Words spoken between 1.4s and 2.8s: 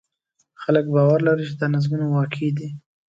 چې دا نظمونه واقعي دي.